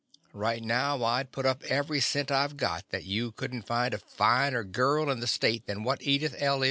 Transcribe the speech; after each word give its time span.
Right 0.33 0.63
now 0.63 1.03
I 1.03 1.21
'd 1.21 1.31
put 1.31 1.45
up 1.45 1.61
every 1.65 1.99
cent 2.01 2.31
I 2.31 2.47
've 2.47 2.57
got 2.57 2.89
that 2.89 3.03
you 3.03 3.31
could 3.33 3.53
n't 3.53 3.67
find 3.67 3.93
a 3.93 3.99
finer 3.99 4.63
girl 4.63 5.11
in 5.11 5.19
the 5.19 5.27
state 5.27 5.67
than 5.67 5.83
what 5.83 6.01
Edith 6.01 6.33
L. 6.39 6.59